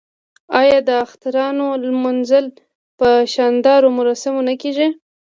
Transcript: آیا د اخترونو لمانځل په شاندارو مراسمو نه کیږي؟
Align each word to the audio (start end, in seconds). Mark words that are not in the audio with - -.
آیا 0.61 0.79
د 0.87 0.89
اخترونو 1.05 1.67
لمانځل 1.83 2.45
په 2.99 3.09
شاندارو 3.33 3.87
مراسمو 3.97 4.41
نه 4.49 4.53
کیږي؟ 4.61 4.87